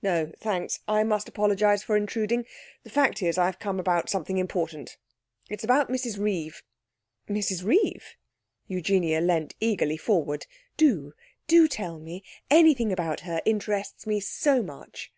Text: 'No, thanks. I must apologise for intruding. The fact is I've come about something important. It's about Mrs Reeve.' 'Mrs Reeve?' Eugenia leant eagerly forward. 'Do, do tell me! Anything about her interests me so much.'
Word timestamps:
'No, 0.00 0.32
thanks. 0.38 0.80
I 0.88 1.04
must 1.04 1.28
apologise 1.28 1.82
for 1.82 1.98
intruding. 1.98 2.46
The 2.82 2.88
fact 2.88 3.22
is 3.22 3.36
I've 3.36 3.58
come 3.58 3.78
about 3.78 4.08
something 4.08 4.38
important. 4.38 4.96
It's 5.50 5.64
about 5.64 5.90
Mrs 5.90 6.18
Reeve.' 6.18 6.62
'Mrs 7.28 7.62
Reeve?' 7.62 8.16
Eugenia 8.68 9.20
leant 9.20 9.54
eagerly 9.60 9.98
forward. 9.98 10.46
'Do, 10.78 11.12
do 11.46 11.68
tell 11.68 11.98
me! 11.98 12.24
Anything 12.50 12.90
about 12.90 13.20
her 13.28 13.42
interests 13.44 14.06
me 14.06 14.18
so 14.18 14.62
much.' 14.62 15.12